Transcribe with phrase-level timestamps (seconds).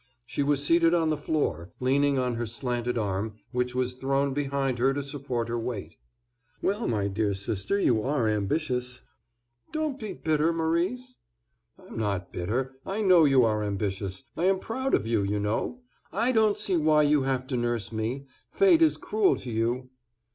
[0.25, 4.79] She was seated on the floor, leaning on her slanted arm, which was thrown behind
[4.79, 5.95] her to support her weight.
[6.59, 9.01] "Well, my dear sister, you are ambitious—"
[9.71, 11.17] "Don't be bitter, Maurice."
[11.77, 15.81] "I'm not bitter; I know you are ambitious; I am proud of you, you know.
[16.11, 19.91] I don't see why you have to nurse me; fate is cruel to you."